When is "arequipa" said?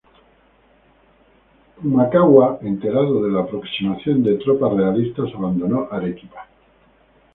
5.91-6.47